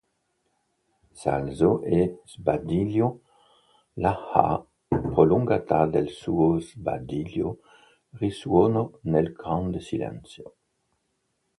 S'alzò 1.19 1.71
e 1.97 1.99
sbadigliò: 2.31 3.09
l'ahaa– 4.01 4.57
prolungata 5.11 5.79
del 5.93 6.09
suo 6.21 6.47
sbadiglio 6.59 7.49
risuonò 8.19 8.83
nel 9.11 9.31
grande 9.31 9.79
silenzio. 9.79 10.45